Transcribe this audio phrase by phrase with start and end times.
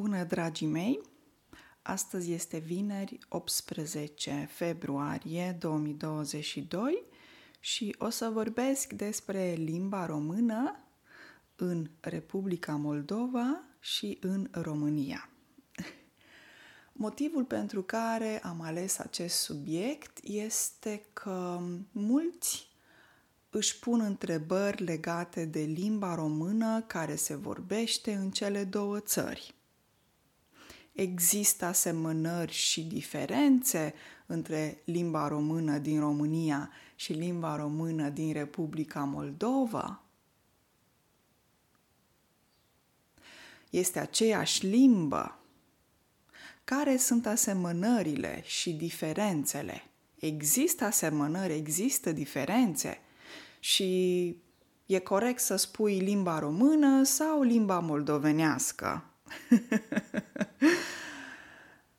[0.00, 1.00] Bună, dragii mei!
[1.82, 7.04] Astăzi este vineri, 18 februarie 2022
[7.60, 10.84] și o să vorbesc despre limba română
[11.56, 15.28] în Republica Moldova și în România.
[16.92, 21.60] Motivul pentru care am ales acest subiect este că
[21.92, 22.68] mulți
[23.50, 29.55] își pun întrebări legate de limba română care se vorbește în cele două țări.
[30.96, 33.94] Există asemănări și diferențe
[34.26, 40.02] între limba română din România și limba română din Republica Moldova?
[43.70, 45.38] Este aceeași limbă?
[46.64, 49.82] Care sunt asemănările și diferențele?
[50.18, 53.00] Există asemănări, există diferențe?
[53.60, 54.26] Și
[54.86, 59.10] e corect să spui limba română sau limba moldovenească?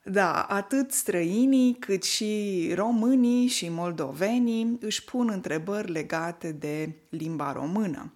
[0.03, 8.13] da, atât străinii cât și românii și moldovenii își pun întrebări legate de limba română.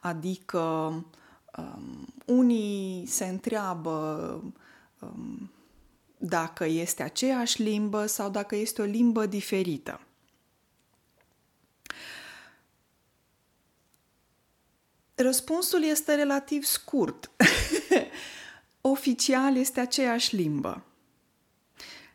[0.00, 0.58] Adică
[1.56, 4.42] um, unii se întreabă
[4.98, 5.50] um,
[6.18, 10.00] dacă este aceeași limbă sau dacă este o limbă diferită.
[15.18, 17.30] Răspunsul este relativ scurt.
[18.80, 20.82] Oficial este aceeași limbă.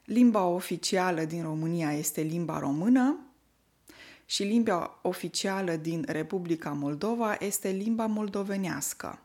[0.05, 3.19] Limba oficială din România este limba română
[4.25, 9.19] și limba oficială din Republica Moldova este limba moldovenească.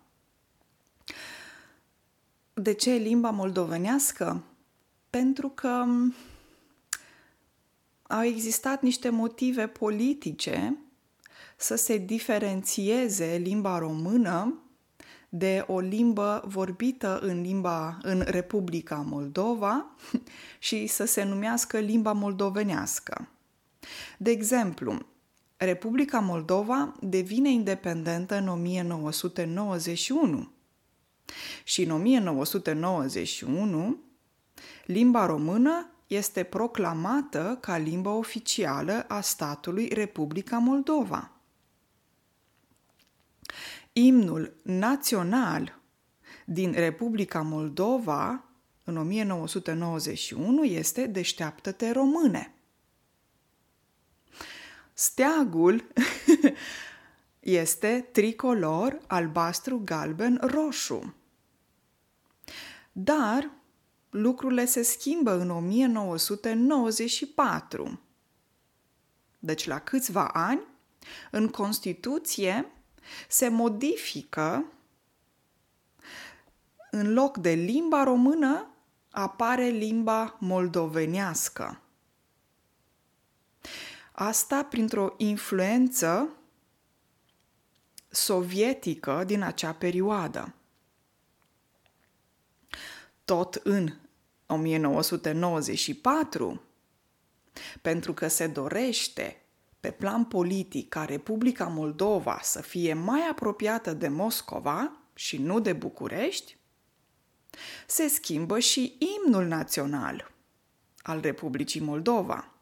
[2.55, 4.43] De ce limba moldovenească?
[5.11, 5.85] Pentru că
[8.03, 10.77] au existat niște motive politice
[11.57, 14.61] să se diferențieze limba română
[15.29, 19.87] de o limbă vorbită în limba în Republica Moldova
[20.59, 23.29] și să se numească limba moldovenească.
[24.19, 24.99] De exemplu,
[25.57, 30.51] Republica Moldova devine independentă în 1991
[31.65, 33.97] și în 1991
[34.85, 41.36] limba română este proclamată ca limba oficială a statului Republica Moldova
[43.99, 45.79] imnul național
[46.45, 48.45] din Republica Moldova
[48.85, 52.55] în 1991 este Deșteaptă-te române.
[54.93, 55.85] Steagul
[57.41, 61.15] este tricolor albastru, galben, roșu.
[62.93, 63.51] Dar
[64.11, 68.01] lucrurile se schimbă în 1994.
[69.39, 70.61] Deci la câțiva ani,
[71.31, 72.71] în Constituție
[73.29, 74.65] se modifică
[76.91, 78.71] în loc de limba română
[79.11, 81.81] apare limba moldovenească.
[84.13, 86.29] Asta printr-o influență
[88.09, 90.55] sovietică din acea perioadă.
[93.25, 93.93] Tot în
[94.47, 96.63] 1994,
[97.83, 99.46] pentru că se dorește
[99.87, 105.73] pe plan politic ca Republica Moldova să fie mai apropiată de Moscova și nu de
[105.73, 106.57] București,
[107.87, 110.31] se schimbă și imnul național
[111.03, 112.53] al Republicii Moldova.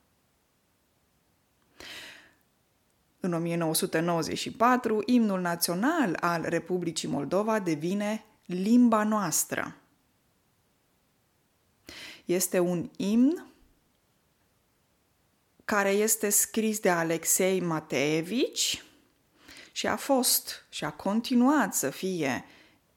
[3.21, 9.77] În 1994, imnul național al Republicii Moldova devine limba noastră.
[12.25, 13.54] Este un imn
[15.65, 18.85] care este scris de Alexei Mateevici
[19.73, 22.45] și a fost și a continuat să fie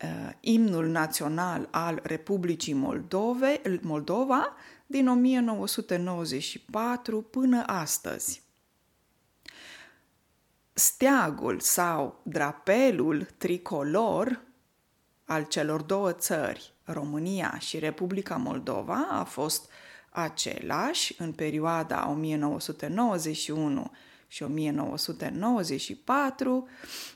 [0.04, 4.54] uh, imnul național al Republicii Moldove, Moldova
[4.86, 8.46] din 1994 până astăzi.
[10.74, 14.42] Steagul sau drapelul tricolor
[15.26, 19.72] al celor două țări, România și Republica Moldova, a fost uh,
[20.24, 23.92] același în perioada 1991
[24.28, 26.68] și 1994,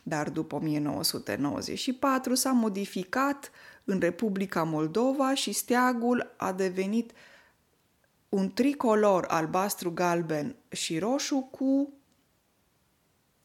[0.04, 3.52] dar după 1994 s-a modificat
[3.84, 7.12] în Republica Moldova și steagul a devenit
[8.30, 11.94] un tricolor albastru, galben și roșu cu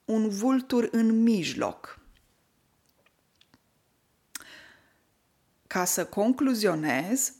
[0.05, 2.01] un vultur în mijloc.
[5.67, 7.36] Ca să concluzionez,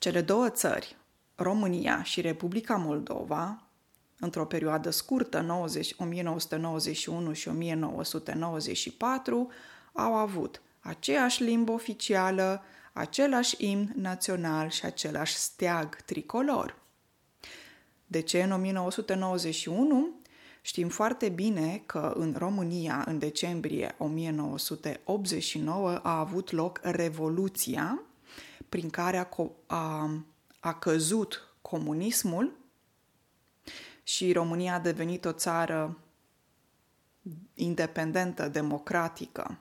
[0.00, 0.96] cele două țări,
[1.34, 3.62] România și Republica Moldova,
[4.18, 9.50] într-o perioadă scurtă, 90, 1991 și 1994,
[9.92, 12.62] au avut aceeași limbă oficială,
[12.92, 16.78] același imn național și același steag tricolor.
[18.06, 20.08] De ce în 1991?
[20.60, 28.04] Știm foarte bine că în România, în decembrie 1989, a avut loc Revoluția,
[28.70, 29.28] prin care a,
[29.66, 30.10] a,
[30.60, 32.58] a căzut comunismul
[34.02, 35.98] și România a devenit o țară
[37.54, 39.58] independentă, democratică.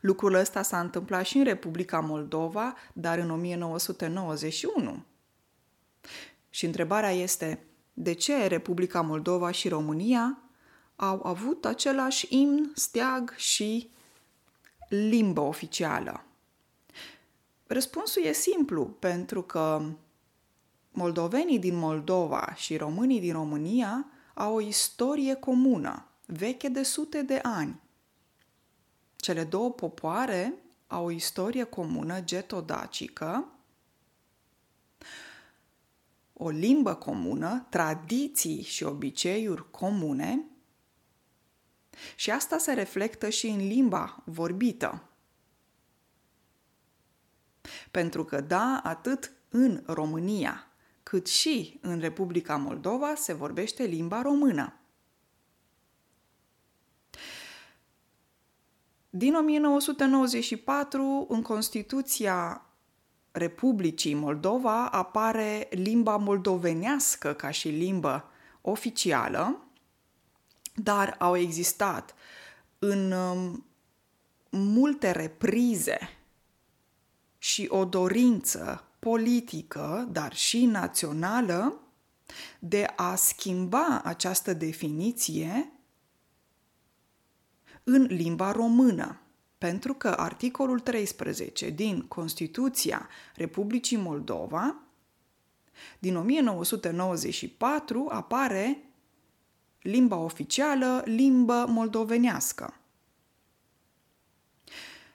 [0.00, 5.02] Lucrul ăsta s-a întâmplat și în Republica Moldova, dar în 1991.
[6.50, 10.38] Și întrebarea este, de ce Republica Moldova și România
[10.96, 13.90] au avut același imn, steag și
[14.88, 16.24] limbă oficială?
[17.72, 19.82] Răspunsul e simplu, pentru că
[20.90, 27.38] moldovenii din Moldova și românii din România au o istorie comună, veche de sute de
[27.42, 27.80] ani.
[29.16, 30.54] Cele două popoare
[30.86, 33.48] au o istorie comună getodacică,
[36.32, 40.44] o limbă comună, tradiții și obiceiuri comune
[42.16, 45.06] și asta se reflectă și în limba vorbită.
[47.90, 50.66] Pentru că, da, atât în România
[51.02, 54.76] cât și în Republica Moldova se vorbește limba română.
[59.10, 62.66] Din 1994, în Constituția
[63.32, 68.30] Republicii Moldova apare limba moldovenească ca și limbă
[68.60, 69.66] oficială,
[70.74, 72.14] dar au existat
[72.78, 73.66] în um,
[74.50, 75.98] multe reprize
[77.42, 81.80] și o dorință politică, dar și națională,
[82.58, 85.72] de a schimba această definiție
[87.82, 89.20] în limba română.
[89.58, 94.76] Pentru că articolul 13 din Constituția Republicii Moldova
[95.98, 98.84] din 1994 apare
[99.80, 102.76] limba oficială, limbă moldovenească.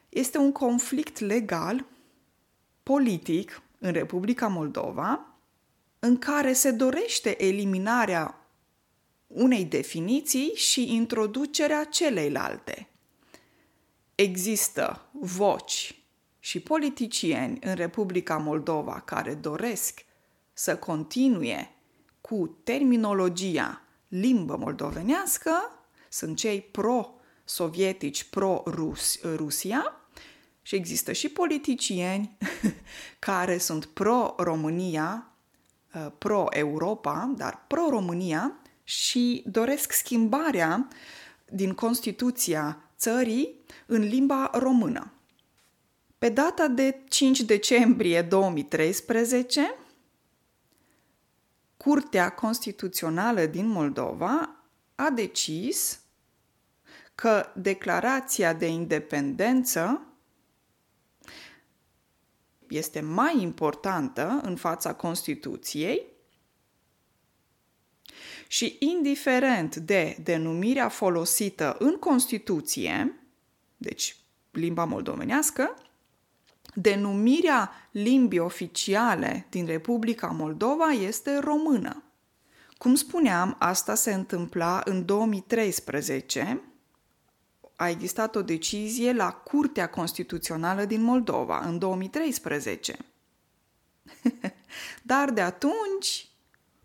[0.09, 1.85] Este un conflict legal,
[2.87, 5.35] politic, în Republica Moldova,
[5.99, 8.47] în care se dorește eliminarea
[9.27, 12.89] unei definiții și introducerea celeilalte.
[14.15, 16.01] Există voci
[16.39, 20.05] și politicieni în Republica Moldova care doresc
[20.53, 21.75] să continue
[22.21, 25.51] cu terminologia limbă moldovenească,
[26.09, 29.96] sunt cei pro-sovietici, pro-Rusia,
[30.67, 32.37] și există și politicieni
[33.19, 35.31] care sunt pro-România,
[35.93, 40.87] uh, pro-Europa, dar pro-România și doresc schimbarea
[41.51, 45.11] din Constituția țării în limba română.
[46.17, 49.75] Pe data de 5 decembrie 2013,
[51.77, 54.55] Curtea Constituțională din Moldova
[54.95, 55.99] a decis
[57.15, 60.01] că declarația de independență
[62.69, 66.05] este mai importantă în fața Constituției
[68.47, 73.19] și indiferent de denumirea folosită în Constituție,
[73.77, 74.15] deci
[74.51, 75.75] limba moldovenească,
[76.73, 82.03] denumirea limbii oficiale din Republica Moldova este română.
[82.77, 86.61] Cum spuneam, asta se întâmpla în 2013,
[87.77, 92.97] a existat o decizie la Curtea Constituțională din Moldova în 2013.
[95.01, 96.29] Dar de atunci,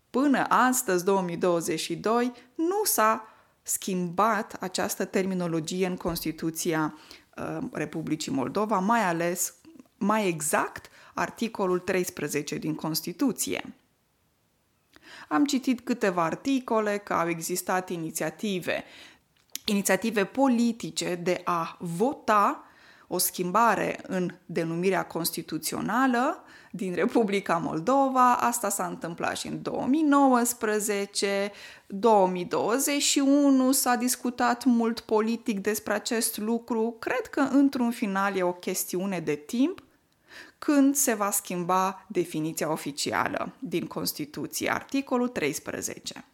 [0.09, 3.27] până astăzi, 2022, nu s-a
[3.61, 6.97] schimbat această terminologie în Constituția
[7.37, 9.53] uh, Republicii Moldova, mai ales,
[9.97, 13.75] mai exact, articolul 13 din Constituție.
[15.27, 18.83] Am citit câteva articole că au existat inițiative
[19.65, 22.63] inițiative politice de a vota
[23.07, 28.33] o schimbare în denumirea constituțională din Republica Moldova.
[28.33, 31.51] Asta s-a întâmplat și în 2019,
[31.87, 36.95] 2021 s-a discutat mult politic despre acest lucru.
[36.99, 39.83] Cred că într-un final e o chestiune de timp
[40.59, 46.25] când se va schimba definiția oficială din Constituție, articolul 13.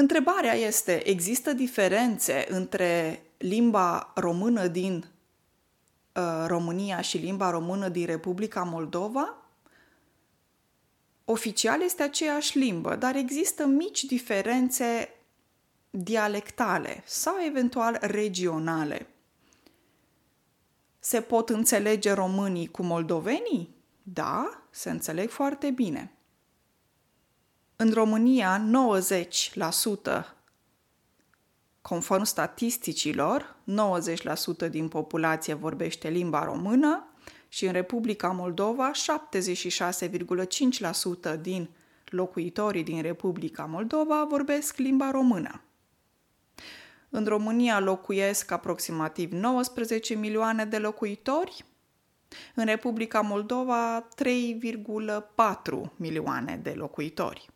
[0.00, 5.04] Întrebarea este, există diferențe între limba română din
[6.14, 9.36] uh, România și limba română din Republica Moldova?
[11.24, 15.14] Oficial este aceeași limbă, dar există mici diferențe
[15.90, 19.06] dialectale sau eventual regionale.
[20.98, 23.74] Se pot înțelege românii cu moldovenii?
[24.02, 26.17] Da, se înțeleg foarte bine.
[27.80, 28.62] În România, 90%,
[31.82, 33.56] conform statisticilor,
[34.66, 37.06] 90% din populație vorbește limba română
[37.48, 41.70] și în Republica Moldova 76,5% din
[42.04, 45.62] locuitorii din Republica Moldova vorbesc limba română.
[47.08, 51.64] În România locuiesc aproximativ 19 milioane de locuitori,
[52.54, 54.24] în Republica Moldova 3,4
[55.96, 57.48] milioane de locuitori.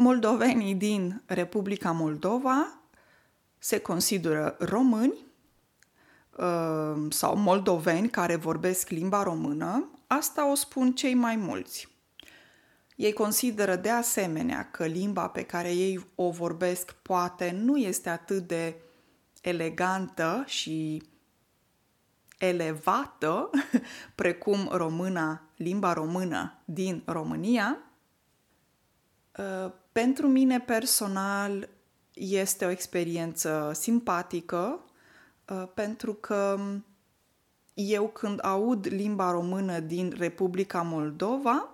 [0.00, 2.80] Moldovenii din Republica Moldova
[3.58, 5.14] se consideră români
[6.36, 11.88] uh, sau moldoveni care vorbesc limba română, asta o spun cei mai mulți.
[12.96, 18.46] Ei consideră de asemenea că limba pe care ei o vorbesc poate nu este atât
[18.46, 18.76] de
[19.40, 21.02] elegantă și
[22.38, 23.50] elevată
[24.14, 27.87] precum româna, limba română din România.
[29.38, 31.68] Uh, pentru mine personal
[32.14, 34.84] este o experiență simpatică
[35.48, 36.60] uh, pentru că
[37.74, 41.68] eu când aud limba română din Republica Moldova,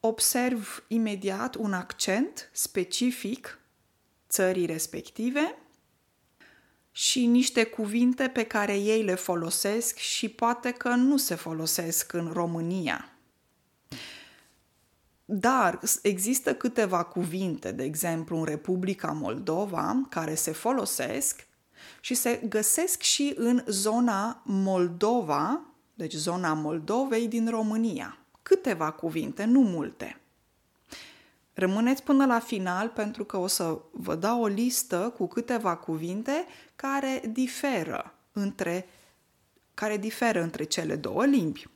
[0.00, 3.58] observ imediat un accent specific
[4.28, 5.58] țării respective
[6.90, 12.30] și niște cuvinte pe care ei le folosesc și poate că nu se folosesc în
[12.32, 13.11] România.
[15.24, 21.46] Dar există câteva cuvinte, de exemplu în Republica Moldova, care se folosesc
[22.00, 25.60] și se găsesc și în zona Moldova,
[25.94, 30.20] deci zona Moldovei din România câteva cuvinte, nu multe.
[31.54, 36.46] Rămâneți până la final pentru că o să vă dau o listă cu câteva cuvinte
[36.76, 38.86] care diferă între
[39.74, 41.66] care diferă între cele două limbi.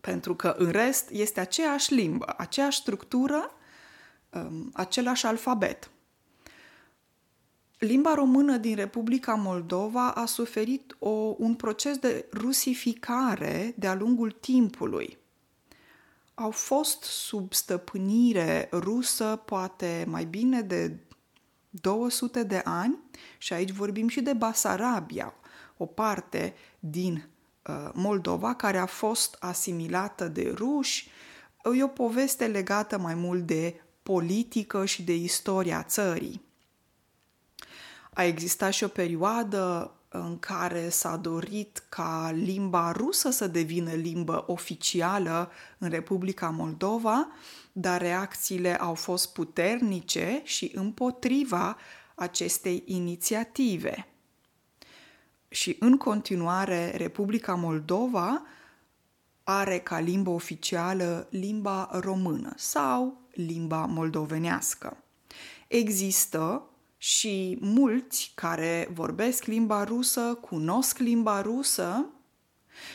[0.00, 3.50] Pentru că în rest este aceeași limbă, aceeași structură,
[4.32, 5.90] um, același alfabet.
[7.78, 15.18] Limba română din Republica Moldova a suferit o, un proces de rusificare de-a lungul timpului
[16.40, 20.96] au fost sub stăpânire rusă poate mai bine de
[21.70, 22.98] 200 de ani
[23.38, 25.34] și aici vorbim și de Basarabia,
[25.76, 27.22] o parte din uh,
[27.92, 31.10] Moldova care a fost asimilată de ruși.
[31.78, 36.42] E o poveste legată mai mult de politică și de istoria țării.
[38.14, 44.44] A existat și o perioadă în care s-a dorit ca limba rusă să devină limbă
[44.46, 47.28] oficială în Republica Moldova,
[47.72, 51.76] dar reacțiile au fost puternice și împotriva
[52.14, 54.06] acestei inițiative.
[55.48, 58.42] Și în continuare, Republica Moldova
[59.44, 64.96] are ca limbă oficială limba română sau limba moldovenească.
[65.68, 66.62] Există
[66.96, 72.06] și mulți care vorbesc limba rusă, cunosc limba rusă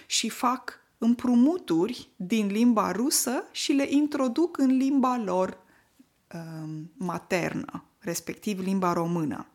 [0.06, 5.58] și fac împrumuturi din limba rusă și le introduc în limba lor
[6.34, 9.48] um, maternă, respectiv limba română.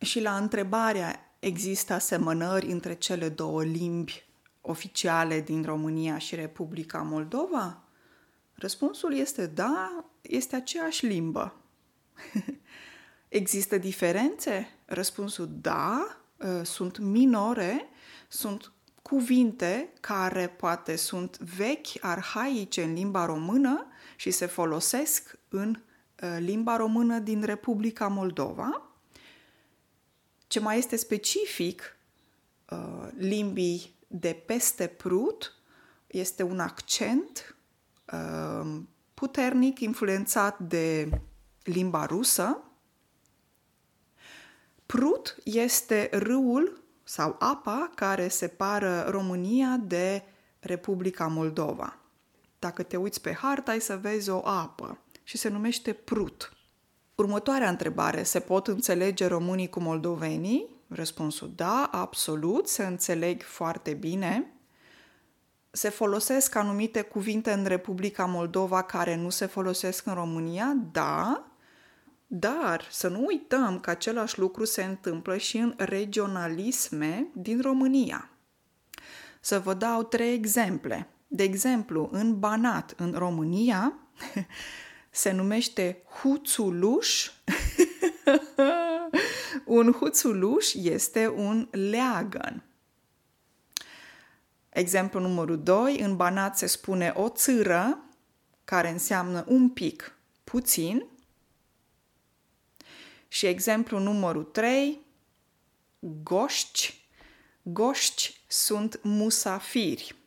[0.00, 4.24] Și la întrebarea există asemănări între cele două limbi
[4.60, 7.82] oficiale din România și Republica Moldova?
[8.54, 11.54] Răspunsul este da, este aceeași limbă.
[13.28, 14.68] Există diferențe?
[14.84, 17.88] Răspunsul da, ă, sunt minore,
[18.28, 25.82] sunt cuvinte care poate sunt vechi, arhaice în limba română și se folosesc în
[26.22, 28.89] ă, limba română din Republica Moldova.
[30.50, 31.96] Ce mai este specific
[32.70, 35.54] ă, limbii de peste Prut
[36.06, 37.56] este un accent
[39.14, 41.08] puternic influențat de
[41.62, 42.62] limba rusă.
[44.86, 50.22] Prut este râul sau apa care separă România de
[50.60, 51.98] Republica Moldova.
[52.58, 56.52] Dacă te uiți pe hartă, ai să vezi o apă și se numește Prut.
[57.20, 60.66] Următoarea întrebare, se pot înțelege românii cu moldovenii?
[60.88, 64.54] Răspunsul da, absolut, se înțeleg foarte bine
[65.70, 70.76] se folosesc anumite cuvinte în Republica Moldova care nu se folosesc în România?
[70.92, 71.44] Da,
[72.26, 78.30] dar să nu uităm că același lucru se întâmplă și în regionalisme din România.
[79.40, 81.08] Să vă dau trei exemple.
[81.26, 83.98] De exemplu, în Banat, în România,
[85.10, 87.30] se numește Huțuluș,
[89.64, 92.64] un huțuluș este un leagăn.
[94.68, 98.04] Exemplu numărul 2, în Banat se spune o țără,
[98.64, 101.06] care înseamnă un pic, puțin.
[103.28, 105.00] Și exemplu numărul 3,
[106.22, 107.08] goști.
[107.62, 110.19] Goști sunt musafiri.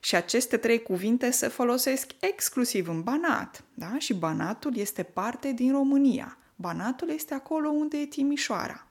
[0.00, 3.64] Și aceste trei cuvinte se folosesc exclusiv în Banat.
[3.74, 3.98] Da?
[3.98, 6.38] Și Banatul este parte din România.
[6.56, 8.86] Banatul este acolo unde e Timișoara.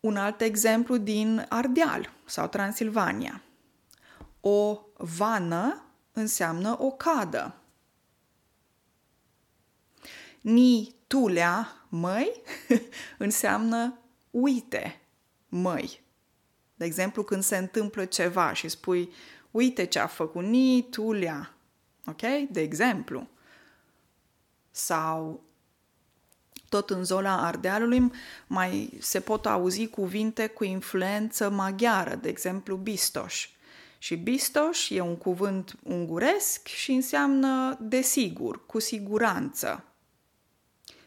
[0.00, 3.42] Un alt exemplu din Ardeal sau Transilvania.
[4.40, 7.54] O vană înseamnă o cadă.
[10.40, 12.42] Ni tulea, măi,
[13.18, 13.98] înseamnă
[14.30, 15.00] uite,
[15.48, 16.02] măi.
[16.80, 19.12] De exemplu, când se întâmplă ceva și spui,
[19.50, 21.54] uite ce a făcut ni tulea,
[22.06, 22.20] ok?
[22.50, 23.28] De exemplu.
[24.70, 25.42] Sau
[26.68, 28.10] tot în zona Ardealului
[28.46, 33.48] mai se pot auzi cuvinte cu influență maghiară, de exemplu bistoș.
[33.98, 39.84] Și bistoș e un cuvânt unguresc și înseamnă desigur, cu siguranță.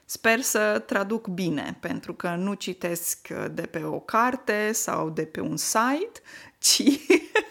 [0.05, 5.39] Sper să traduc bine, pentru că nu citesc de pe o carte sau de pe
[5.39, 6.22] un site,
[6.60, 6.83] ci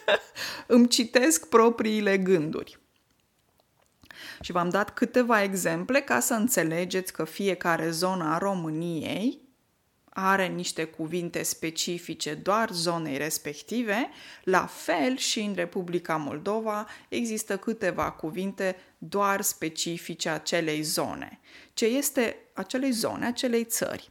[0.66, 2.80] îmi citesc propriile gânduri.
[4.40, 9.40] Și v-am dat câteva exemple ca să înțelegeți că fiecare zonă a României
[10.14, 14.10] are niște cuvinte specifice doar zonei respective,
[14.44, 21.40] la fel și în Republica Moldova există câteva cuvinte doar specifice acelei zone.
[21.74, 24.10] Ce este acelei zone, acelei țări.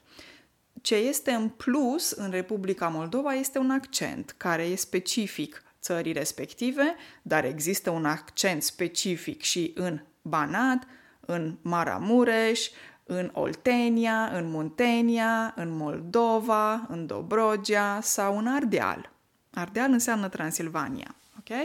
[0.81, 6.95] Ce este în plus în Republica Moldova este un accent care e specific țării respective,
[7.21, 10.87] dar există un accent specific și în Banat,
[11.19, 12.69] în Maramureș,
[13.03, 19.11] în Oltenia, în Muntenia, în Moldova, în Dobrogea sau în Ardeal.
[19.53, 21.15] Ardeal înseamnă Transilvania.
[21.39, 21.57] Ok?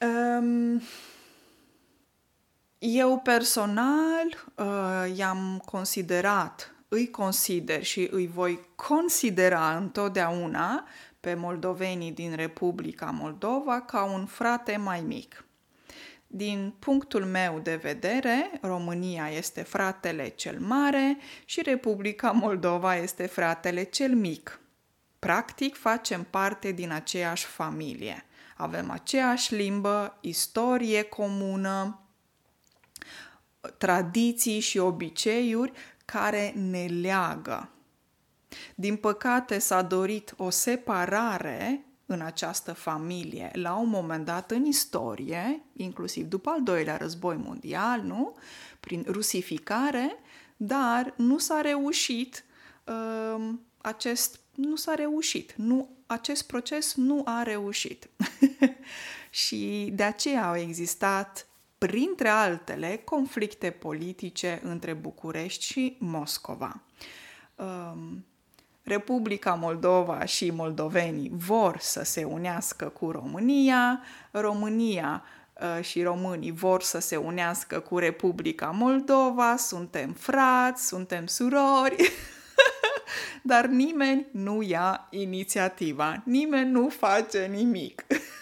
[0.00, 0.82] Um,
[2.78, 10.84] eu personal uh, i-am considerat, îi consider și îi voi considera întotdeauna
[11.20, 15.44] pe moldovenii din Republica Moldova ca un frate mai mic.
[16.30, 23.82] Din punctul meu de vedere, România este fratele cel mare și Republica Moldova este fratele
[23.82, 24.60] cel mic.
[25.18, 28.24] Practic, facem parte din aceeași familie.
[28.56, 32.00] Avem aceeași limbă, istorie comună,
[33.78, 35.72] tradiții și obiceiuri
[36.04, 37.70] care ne leagă.
[38.74, 45.62] Din păcate s-a dorit o separare în această familie la un moment dat în istorie,
[45.76, 48.36] inclusiv după al doilea război mondial, nu?
[48.80, 50.16] Prin rusificare,
[50.56, 52.44] dar nu s-a reușit
[52.84, 55.54] uh, acest nu s-a reușit.
[55.56, 58.08] Nu, acest proces nu a reușit.
[59.44, 61.46] și de aceea au existat,
[61.78, 66.82] printre altele, conflicte politice între București și Moscova.
[67.54, 68.24] Um,
[68.88, 75.22] Republica Moldova și moldovenii vor să se unească cu România, România
[75.52, 82.12] uh, și românii vor să se unească cu Republica Moldova, suntem frați, suntem surori,
[83.42, 88.04] dar nimeni nu ia inițiativa, nimeni nu face nimic.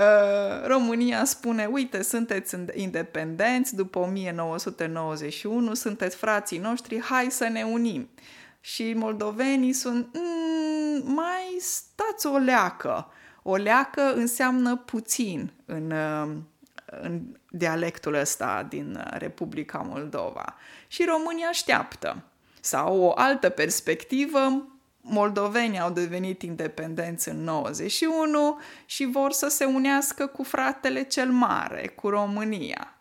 [0.00, 8.08] Uh, România spune, uite, sunteți independenți după 1991, sunteți frații noștri, hai să ne unim.
[8.60, 13.12] Și moldovenii sunt, mm, mai stați o leacă.
[13.42, 16.36] O leacă înseamnă puțin în, uh,
[17.00, 20.54] în dialectul ăsta din Republica Moldova.
[20.88, 22.22] Și România așteaptă.
[22.60, 24.68] Sau o altă perspectivă,
[25.00, 31.92] moldovenii au devenit independenți în 91 și vor să se unească cu fratele cel mare,
[31.96, 32.98] cu România.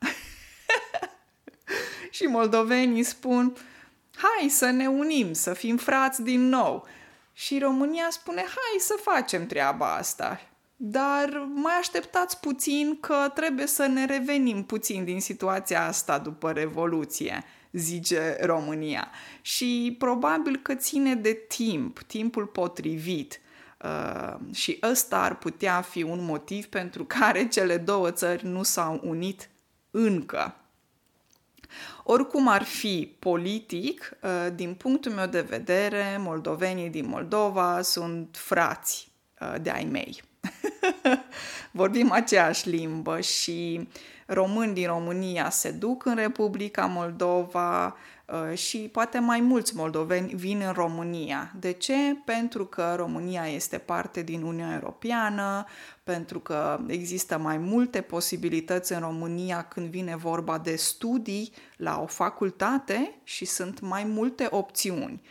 [2.12, 3.56] și moldovenii spun,
[4.16, 6.88] hai să ne unim, să fim frați din nou.
[7.34, 10.42] Și România spune, hai să facem treaba asta.
[10.76, 17.44] Dar mai așteptați puțin că trebuie să ne revenim puțin din situația asta după Revoluție
[17.72, 19.12] zice România.
[19.42, 23.42] Și probabil că ține de timp, timpul potrivit.
[23.84, 29.00] Uh, și ăsta ar putea fi un motiv pentru care cele două țări nu s-au
[29.04, 29.50] unit
[29.92, 30.56] încă.
[32.04, 39.12] Oricum ar fi politic, uh, din punctul meu de vedere, moldovenii din Moldova sunt frați
[39.40, 40.22] uh, de ai mei.
[41.72, 43.88] vorbim aceeași limbă și
[44.26, 47.96] români din România se duc în Republica Moldova,
[48.32, 51.52] Uh, și poate mai mulți moldoveni vin în România.
[51.60, 52.16] De ce?
[52.26, 55.66] Pentru că România este parte din Uniunea Europeană,
[56.04, 62.06] pentru că există mai multe posibilități în România când vine vorba de studii la o
[62.06, 65.22] facultate și sunt mai multe opțiuni.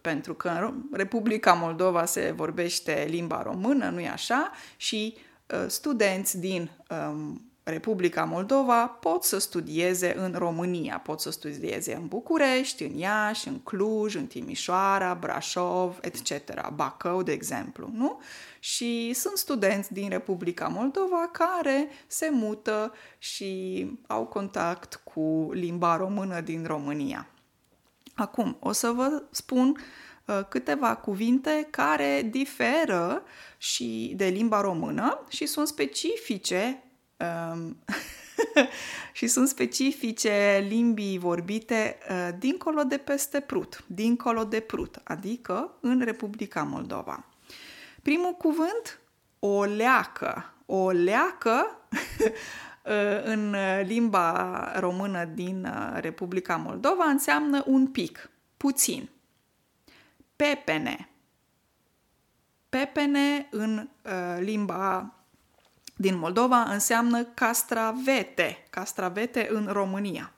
[0.00, 4.50] Pentru că în Republica Moldova se vorbește limba română, nu-i așa?
[4.76, 5.22] Și uh,
[5.66, 12.84] studenți din um, Republica Moldova pot să studieze în România, pot să studieze în București,
[12.84, 16.30] în Iași, în Cluj, în Timișoara, Brașov, etc.,
[16.74, 18.20] Bacău, de exemplu, nu?
[18.58, 26.40] Și sunt studenți din Republica Moldova care se mută și au contact cu limba română
[26.40, 27.28] din România.
[28.14, 30.05] Acum, o să vă spun uh,
[30.48, 33.22] câteva cuvinte care diferă
[33.58, 36.80] și de limba română și sunt specifice
[37.16, 37.76] Um,
[39.12, 46.00] și sunt specifice limbii vorbite uh, dincolo de peste Prut, dincolo de Prut, adică în
[46.04, 47.24] Republica Moldova.
[48.02, 49.00] Primul cuvânt,
[49.38, 50.54] o leacă.
[50.66, 51.66] O leacă
[52.84, 59.08] uh, în limba română din uh, Republica Moldova înseamnă un pic, puțin.
[60.36, 61.08] Pepene.
[62.68, 65.14] Pepene în uh, limba
[65.96, 70.32] din Moldova înseamnă castravete, castravete în România.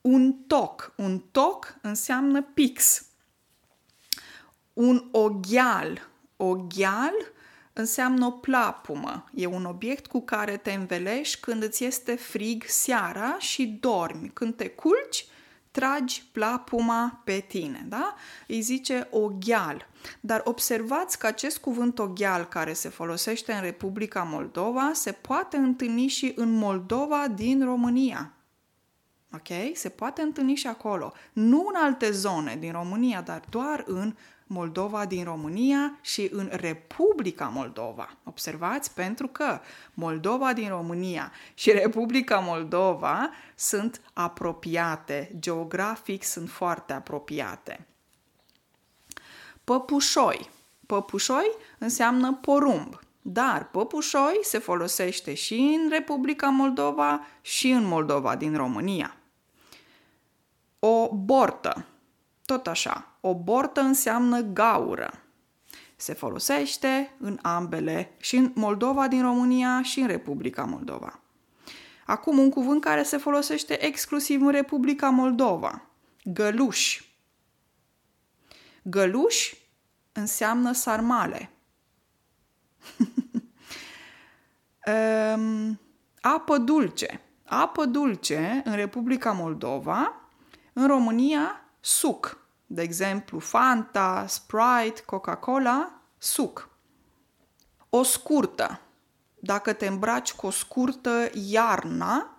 [0.00, 3.06] Un toc, un toc înseamnă pix.
[4.72, 7.14] Un oghial, oghial
[7.72, 9.24] înseamnă o plapumă.
[9.34, 14.30] E un obiect cu care te învelești când îți este frig seara și dormi.
[14.32, 15.26] Când te culci,
[15.74, 18.14] tragi plapuma pe tine, da?
[18.46, 19.86] Îi zice oghial.
[20.20, 26.06] Dar observați că acest cuvânt oghial care se folosește în Republica Moldova se poate întâlni
[26.06, 28.32] și în Moldova din România.
[29.32, 29.76] Ok?
[29.76, 31.12] Se poate întâlni și acolo.
[31.32, 34.14] Nu în alte zone din România, dar doar în
[34.46, 38.16] Moldova din România și în Republica Moldova.
[38.24, 38.94] Observați?
[38.94, 39.60] Pentru că
[39.94, 47.86] Moldova din România și Republica Moldova sunt apropiate, geografic sunt foarte apropiate.
[49.64, 50.50] Păpușoi.
[50.86, 58.56] Păpușoi înseamnă porumb, dar păpușoi se folosește și în Republica Moldova și în Moldova din
[58.56, 59.16] România.
[60.78, 61.86] O bortă.
[62.44, 65.22] Tot așa, o bortă înseamnă gaură.
[65.96, 71.20] Se folosește în ambele, și în Moldova din România și în Republica Moldova.
[72.06, 75.86] Acum un cuvânt care se folosește exclusiv în Republica Moldova.
[76.24, 77.02] Găluș.
[78.82, 79.54] Găluș
[80.12, 81.50] înseamnă sarmale.
[85.36, 85.80] um,
[86.36, 87.20] apă dulce.
[87.44, 90.28] Apă dulce în Republica Moldova,
[90.72, 92.38] în România suc.
[92.66, 96.70] De exemplu, Fanta, Sprite, Coca-Cola, suc.
[97.90, 98.80] O scurtă.
[99.38, 102.38] Dacă te îmbraci cu o scurtă iarna,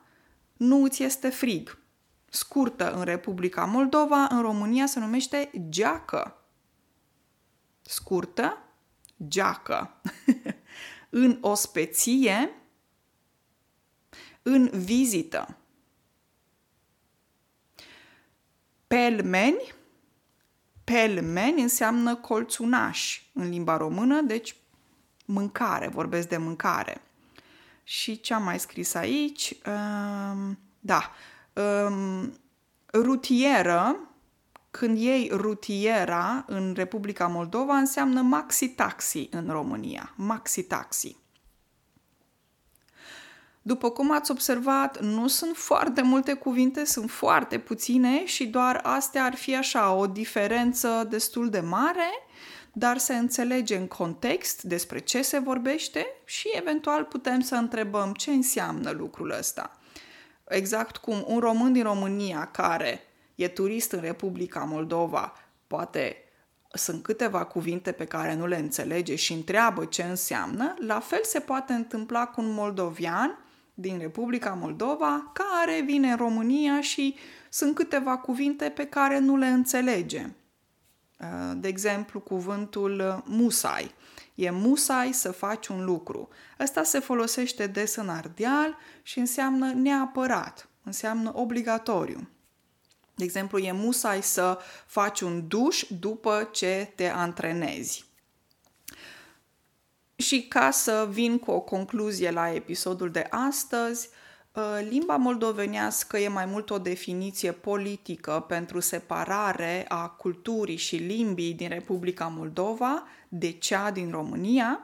[0.53, 1.77] nu îți este frig.
[2.29, 6.45] Scurtă în Republica Moldova, în România se numește geacă.
[7.81, 8.57] Scurtă,
[9.27, 10.01] geacă.
[11.09, 12.49] în ospeție,
[14.41, 15.57] în vizită.
[18.95, 19.73] Pelmeni,
[20.83, 24.55] pelmeni înseamnă colțunaș în limba română, deci
[25.25, 27.01] mâncare, vorbesc de mâncare.
[27.83, 29.57] Și ce am mai scris aici?
[29.65, 31.11] Um, da,
[31.53, 32.33] um,
[32.93, 33.99] rutieră,
[34.71, 40.13] când iei rutiera în Republica Moldova, înseamnă maxi-taxi în România.
[40.15, 41.15] Maxi-taxi.
[43.67, 49.23] După cum ați observat, nu sunt foarte multe cuvinte, sunt foarte puține și doar astea
[49.23, 52.09] ar fi așa o diferență destul de mare,
[52.73, 58.31] dar se înțelege în context despre ce se vorbește și eventual putem să întrebăm ce
[58.31, 59.79] înseamnă lucrul ăsta.
[60.47, 63.01] Exact cum un român din România care
[63.35, 65.33] e turist în Republica Moldova,
[65.67, 66.17] poate
[66.73, 71.39] sunt câteva cuvinte pe care nu le înțelege și întreabă ce înseamnă, la fel se
[71.39, 73.39] poate întâmpla cu un moldovian
[73.77, 77.15] din Republica Moldova care vine în România și
[77.49, 80.25] sunt câteva cuvinte pe care nu le înțelege.
[81.19, 83.93] Uh, de exemplu, cuvântul musai.
[84.35, 86.29] E musai să faci un lucru.
[86.59, 92.29] Ăsta se folosește des în ardeal și înseamnă neapărat, înseamnă obligatoriu.
[93.15, 98.04] De exemplu, e musai să faci un duș după ce te antrenezi.
[100.25, 104.09] Și ca să vin cu o concluzie la episodul de astăzi,
[104.53, 111.53] uh, limba moldovenească e mai mult o definiție politică pentru separare a culturii și limbii
[111.53, 114.79] din Republica Moldova de cea din România.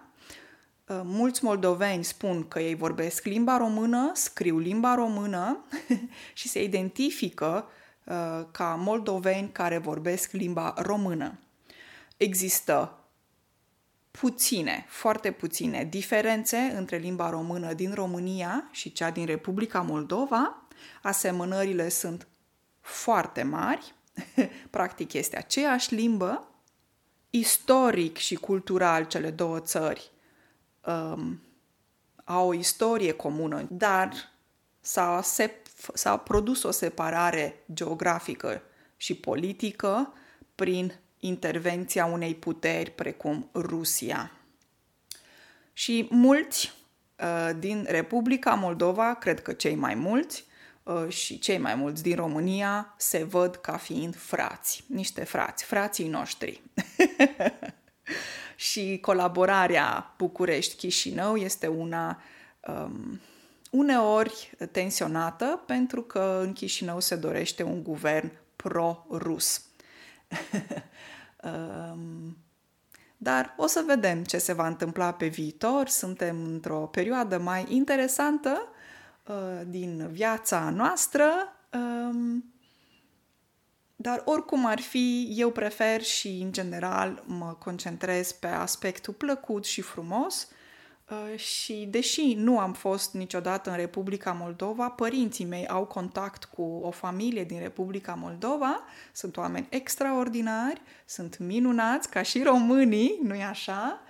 [0.88, 5.66] Uh, mulți moldoveni spun că ei vorbesc limba română, scriu limba română
[6.40, 7.68] și se identifică
[8.04, 11.40] uh, ca moldoveni care vorbesc limba română.
[12.18, 12.96] Există
[14.12, 20.68] puține, foarte puține diferențe între limba română din România și cea din Republica Moldova.
[21.02, 22.28] Asemănările sunt
[22.80, 23.94] foarte mari,
[24.70, 26.46] practic este aceeași limbă.
[27.30, 30.12] Istoric și cultural, cele două țări
[30.86, 31.42] um,
[32.24, 34.14] au o istorie comună, dar
[34.80, 38.62] s-a, sep- s-a produs o separare geografică
[38.98, 40.14] și politică
[40.56, 44.32] prin intervenția unei puteri precum Rusia.
[45.74, 46.74] Și mulți
[47.20, 50.46] uh, din Republica Moldova, cred că cei mai mulți,
[50.84, 56.08] uh, și cei mai mulți din România se văd ca fiind frați, niște frați, frații
[56.08, 56.62] noștri.
[58.56, 62.22] și colaborarea București-Chișinău este una
[62.68, 63.20] um,
[63.72, 69.66] uneori tensionată pentru că în Chișinău se dorește un guvern pro-rus.
[71.44, 72.38] Um,
[73.18, 75.88] dar o să vedem ce se va întâmpla pe viitor.
[75.88, 78.68] Suntem într-o perioadă mai interesantă
[79.28, 81.32] uh, din viața noastră.
[81.74, 82.54] Um,
[83.96, 89.82] dar oricum ar fi, eu prefer și în general mă concentrez pe aspectul plăcut și
[89.82, 90.61] frumos Uh,
[91.36, 96.92] și deși nu am fost niciodată în Republica Moldova, părinții mei au contact cu o
[96.92, 104.02] familie din Republica Moldova, sunt oameni extraordinari, sunt minunați, ca și românii, nu-i așa?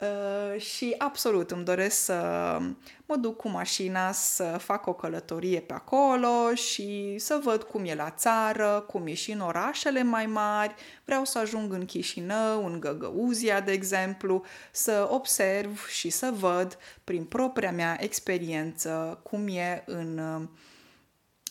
[0.00, 2.58] Uh, și absolut îmi doresc să
[3.06, 7.94] mă duc cu mașina să fac o călătorie pe acolo și să văd cum e
[7.94, 10.74] la țară, cum e și în orașele mai mari.
[11.04, 17.24] Vreau să ajung în Chișinău, în Găgăuzia, de exemplu, să observ și să văd prin
[17.24, 20.20] propria mea experiență cum e în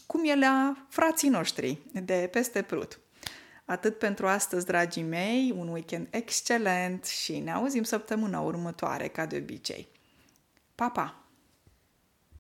[0.06, 3.00] cum e la frații noștri de peste Prut.
[3.70, 9.38] Atât pentru astăzi, dragii mei, un weekend excelent și ne auzim săptămâna următoare, ca de
[9.38, 9.88] obicei.
[10.76, 11.27] Pa, pa!